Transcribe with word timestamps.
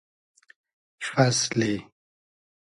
فئسلی 1.05 1.73